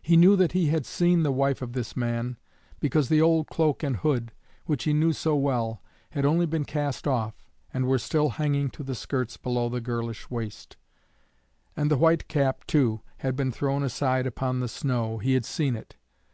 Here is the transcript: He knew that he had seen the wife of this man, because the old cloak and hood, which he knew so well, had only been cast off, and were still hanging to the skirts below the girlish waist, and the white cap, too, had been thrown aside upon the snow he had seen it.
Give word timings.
He 0.00 0.16
knew 0.16 0.36
that 0.36 0.52
he 0.52 0.68
had 0.68 0.86
seen 0.86 1.22
the 1.22 1.30
wife 1.30 1.60
of 1.60 1.74
this 1.74 1.94
man, 1.94 2.38
because 2.80 3.10
the 3.10 3.20
old 3.20 3.46
cloak 3.48 3.82
and 3.82 3.96
hood, 3.96 4.32
which 4.64 4.84
he 4.84 4.94
knew 4.94 5.12
so 5.12 5.36
well, 5.36 5.82
had 6.12 6.24
only 6.24 6.46
been 6.46 6.64
cast 6.64 7.06
off, 7.06 7.46
and 7.70 7.86
were 7.86 7.98
still 7.98 8.30
hanging 8.30 8.70
to 8.70 8.82
the 8.82 8.94
skirts 8.94 9.36
below 9.36 9.68
the 9.68 9.82
girlish 9.82 10.30
waist, 10.30 10.78
and 11.76 11.90
the 11.90 11.98
white 11.98 12.26
cap, 12.26 12.64
too, 12.66 13.02
had 13.18 13.36
been 13.36 13.52
thrown 13.52 13.82
aside 13.82 14.26
upon 14.26 14.60
the 14.60 14.66
snow 14.68 15.18
he 15.18 15.34
had 15.34 15.44
seen 15.44 15.76
it. 15.76 15.96